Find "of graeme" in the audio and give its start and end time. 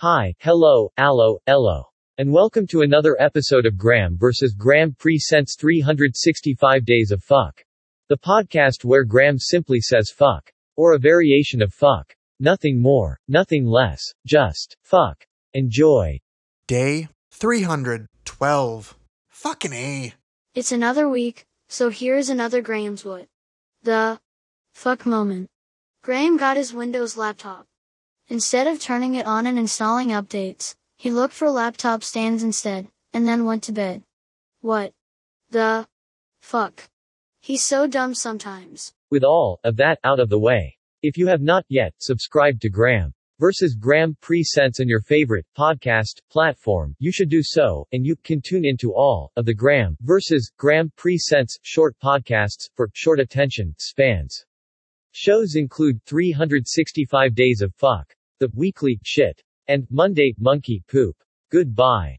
3.64-4.18